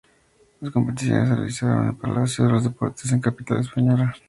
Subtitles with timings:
[0.61, 4.15] Las competiciones se realizaron en el Palacio de los Deportes de la capital española.